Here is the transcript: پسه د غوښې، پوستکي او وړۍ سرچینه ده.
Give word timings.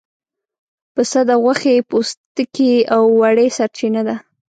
پسه 0.93 1.19
د 1.29 1.31
غوښې، 1.43 1.75
پوستکي 1.89 2.73
او 2.95 3.03
وړۍ 3.19 3.47
سرچینه 3.57 4.01
ده. 4.07 4.15